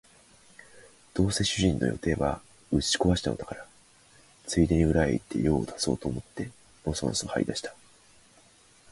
[1.13, 3.67] どうせ主人の予定は打ち壊したのだから、
[4.47, 6.49] ついでに裏へ行って用を足そうと思って
[6.87, 7.75] のそのそ這い出した